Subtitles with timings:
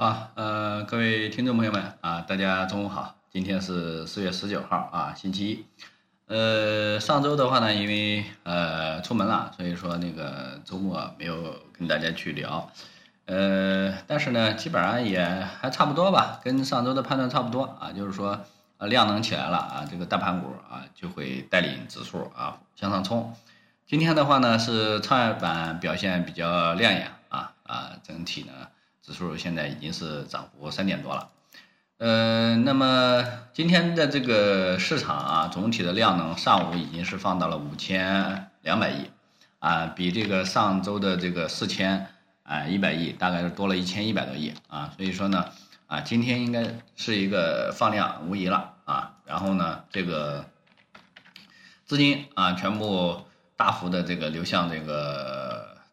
[0.00, 3.16] 好，呃，各位听众朋友们啊，大家中午好。
[3.32, 5.66] 今天是四月十九号啊，星期一。
[6.28, 12.70] 呃，上周的话呢，因为呃出门了，所以说那个周末没有跟大家去聊。
[13.26, 15.20] 呃，但是呢，基本上也
[15.60, 18.44] 还差不多吧，跟上周的判断差不多啊，就是说
[18.76, 23.34] 呃量能起来了啊，这个大盘股啊就会带领指数啊向上冲。
[23.84, 28.52] 今天的话呢，是创业板表现比较亮眼啊啊，整体呢。
[29.08, 31.30] 指数现在已经是涨幅三点多了，
[31.96, 33.24] 呃，那么
[33.54, 39.10] 今天的这个市场啊，总体的量能上午已经是放到了五千两百亿，
[39.60, 42.06] 啊，比这个上周的这个四千
[42.42, 45.46] 啊一百亿，大概是多了一千一百多亿啊，所以说呢，
[45.86, 50.44] 啊，今天应该是一个放量无疑了啊，然后呢，这个
[51.86, 53.22] 资金啊全部
[53.56, 55.47] 大幅的这个流向这个。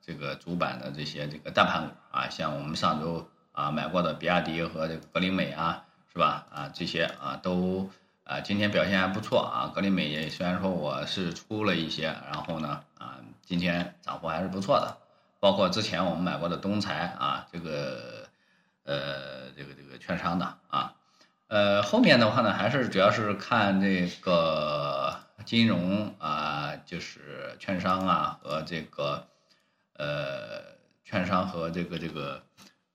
[0.06, 5.84] 这个主板的这些这个大盘股啊，像我们上周啊买过的比亚迪和这个格林美啊，
[6.14, 6.46] 是吧？
[6.54, 7.90] 啊，这些啊都
[8.24, 9.72] 啊今天表现还不错啊。
[9.74, 14.96] 格林美也虽然说我是出了一些，然后呢啊今天涨幅还是不错的。
[15.40, 18.28] 包括之前我们买过的东财啊，这个
[18.84, 20.94] 呃这个这个券商的啊，
[21.48, 29.26] 呃后面的话呢还是主要是看这个金融啊，就是券商啊和这个。
[29.98, 32.44] 呃，券商和这个这个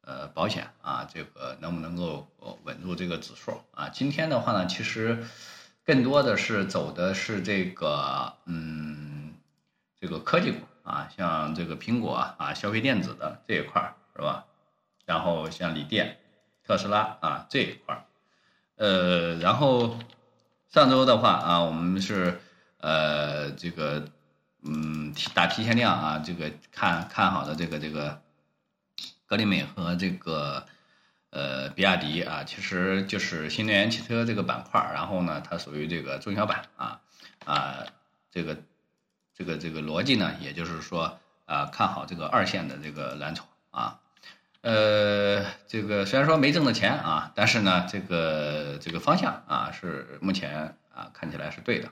[0.02, 2.28] 呃保险啊，这个能不能够
[2.64, 3.88] 稳住这个指数啊？
[3.88, 5.24] 今天的话呢，其实
[5.82, 9.32] 更多的是走的是这个嗯，
[9.98, 14.44] 这个科技股啊，像这个苹果啊，消费电子的这一块儿是吧？
[15.06, 16.18] 然后像锂电、
[16.62, 18.04] 特斯拉啊这一块儿，
[18.76, 19.96] 呃，然后
[20.68, 22.40] 上周的话啊，我们是
[22.76, 24.06] 呃这个。
[24.62, 28.20] 嗯，提打提前量啊，这个看看好的这个这个
[29.26, 30.66] 格力美和这个
[31.30, 37.00] 呃比亚迪啊，其实就是新能源汽车这个板块然后呢，它属于这个中小板啊
[37.46, 37.86] 啊，
[38.30, 38.58] 这个
[39.34, 44.00] 这个这个逻辑呢，也就是说啊，看好这个二线的这个蓝筹啊，
[44.60, 51.90] 呃，这个虽然说没挣的钱啊，但是呢，这个这个方向啊是目前啊看起来是对的。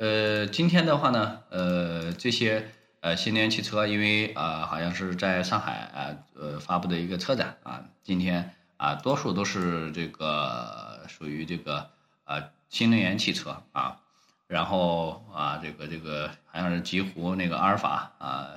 [0.00, 11.90] 呃，今天的话呢，呃，这些呃新能源汽车，因为啊，好像是在上海啊，呃，发布的一个车展啊，今天啊，多数都是这个属于这个
[12.24, 13.98] 啊新能源汽车啊，
[14.46, 18.52] 然后啊，这个这个好像是极狐那个阿尔法啊，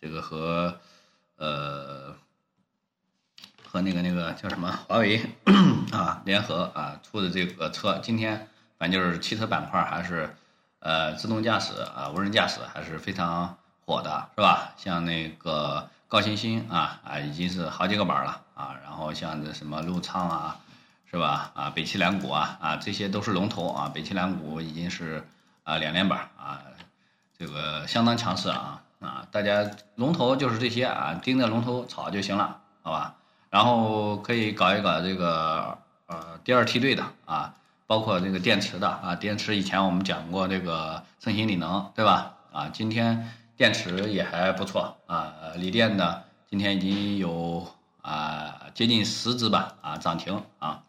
[0.00, 0.78] 这个和
[1.38, 2.14] 呃
[3.66, 5.20] 和那个那个叫什么华为
[5.90, 8.46] 啊联合啊出的这个车，今天
[8.78, 10.32] 反正就是汽车板块还是。
[10.84, 13.56] 呃，自动驾驶啊，无人驾驶还是非常
[13.86, 14.74] 火的，是吧？
[14.76, 18.76] 像那个高新兴啊啊，已经是好几个板了啊。
[18.82, 20.58] 然后像这什么陆畅啊，
[21.10, 21.50] 是吧？
[21.54, 23.90] 啊，北汽蓝谷啊啊，这些都是龙头啊。
[23.94, 25.26] 北汽蓝谷已经是
[25.62, 26.60] 啊两连板啊，
[27.38, 29.26] 这个相当强势啊啊。
[29.30, 33.14] 大家龙头就是这些啊，盯着龙头炒就行了，好吧？
[33.48, 35.78] 然后可以搞一搞这个
[36.08, 37.54] 呃第二梯队的啊。
[37.86, 42.34] 包括这个电池的啊，电池以前我们讲过这个盛鑫锂能，对吧？
[42.50, 47.66] 啊，今天电池也还不错啊，锂电的今天已经有
[48.00, 50.82] 啊接近十只吧啊涨停啊，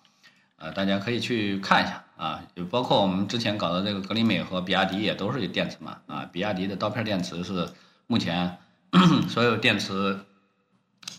[0.57, 7.67] 呃，大家可以去看一下啊，包括我们之前搞的这个格林美和比亚迪也都是电池嘛啊，比亚迪的刀片电池是
[8.07, 8.57] 目前
[9.27, 10.19] 所有电池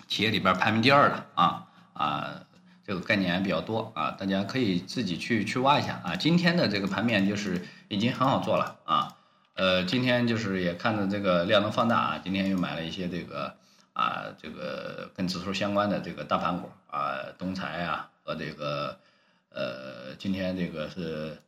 [0.09, 2.46] 企业里边排名第二的啊啊。
[2.87, 6.15] 这个概念比较多啊，大家可以自己去去挖一下啊。
[6.15, 9.17] 今天的这个盘面就是已经很好做了啊，
[9.55, 13.57] 呃，今天就是也看着这个量能放大啊，今天又买了一些这个
[13.93, 18.97] 啊，这个跟指数相关的这个大盘股啊，东财啊和这个
[19.51, 21.43] 呃，今天这个是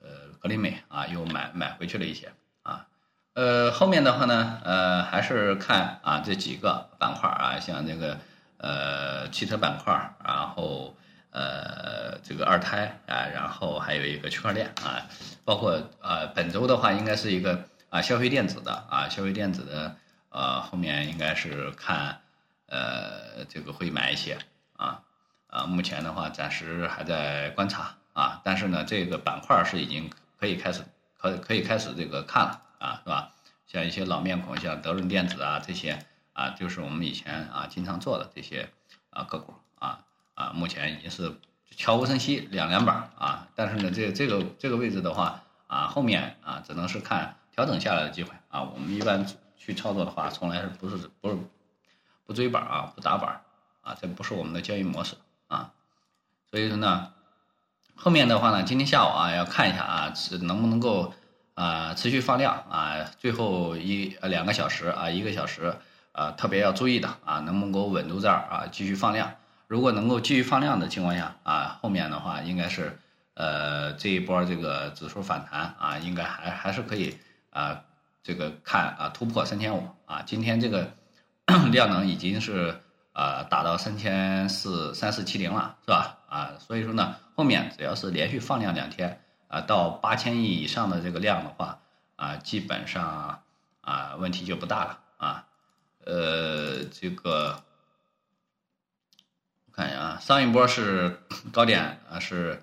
[0.00, 0.08] 呃
[0.38, 2.32] 格林美啊，又买买回去了一些
[2.62, 2.86] 啊，
[3.34, 8.16] 呃，后面的话呢，呃，还是看啊这几个板块啊，像这个。
[8.62, 10.94] 呃，汽车板块然后
[11.30, 15.06] 呃，这个二胎啊，然后还有一个区块链啊，
[15.46, 19.96] 包括呃，本周的话应该是一个啊，消费电子的啊，消费电子的
[20.28, 22.20] 呃，后面应该是看
[22.66, 24.36] 呃，这个会买一些
[24.76, 25.00] 啊
[25.46, 30.82] 啊，目前的话暂时还在观察啊，但是呢，这个板块是已经可以开始
[31.16, 33.30] 可可以开始这个看了啊，是吧？
[33.66, 35.98] 像一些老面孔，像德润电子啊这些。
[36.40, 38.70] 啊，就是我们以前啊经常做的这些
[39.10, 40.00] 啊个股啊
[40.32, 41.38] 啊，目前已经是
[41.76, 48.62] 悄无声息两连板啊，但是呢，这这个这个位置的话啊，后面啊只能是看调整下来的机会啊。
[48.62, 49.26] 我们一般
[49.58, 51.36] 去操作的话，从来是不是不是
[52.24, 53.40] 不追板啊，不打板啊。
[53.82, 55.16] 啊，这不是我们的交易模式
[55.48, 55.72] 啊，
[56.50, 57.12] 所以说呢，
[57.94, 61.12] 后面的话呢，今天下午啊要看一下啊，是能不能够
[61.54, 65.74] 啊持续放量啊，最后一两个小时啊，一个小时
[66.12, 69.32] 啊，特别要注意的啊，能不能够稳住这儿啊，继续放量。
[69.66, 72.98] 如果能够继续放量的情况下啊，后面的话应该是
[73.34, 77.16] 呃这一波这个指数反弹啊，应该还还是可以
[77.50, 77.80] 啊，
[78.22, 80.92] 这个看啊突破三千五啊，今天这个
[81.70, 82.80] 量能已经是
[83.12, 86.18] 啊达到三千四三四七零了，是吧？
[86.28, 91.78] 啊，所以说呢，后面只要是连续放量两天啊，到八千亿以上的这个量的话
[92.16, 93.40] 啊，基本上
[93.80, 95.44] 啊问题就不大了啊，
[96.04, 97.62] 呃这个
[99.66, 99.72] 我。
[99.72, 101.20] 看一下啊，上一波是
[101.52, 102.62] 高点啊，是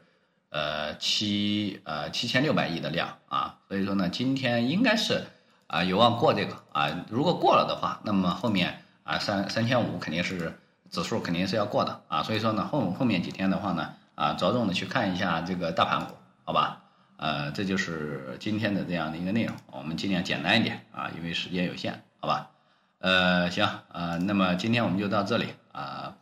[0.49, 5.23] 呃七呃七千六百亿的量啊，所以说呢，今天应该是
[5.65, 10.59] 啊有望过这个啊，如果过了的话，那么后面啊三三千五肯定是
[10.91, 16.13] 指数肯定是要过的啊，所以说呢后后面几天的话呢啊着重的去看一下这个大盘股，
[16.43, 16.83] 好吧？
[17.17, 22.51] 呃，这就是今天的这样的一个内容，我们尽量简单一点啊，因为时间有限，好吧？
[22.99, 26.15] 呃，行啊，那么今天我们就到这里啊。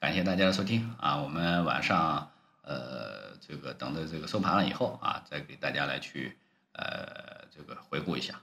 [0.00, 1.16] 感谢大家的收听啊！
[1.16, 2.30] 我们晚上
[2.62, 6.38] 呃，这个等着这个收盘了以后啊，再给大家来去
[6.72, 8.40] 呃，这个回顾一下。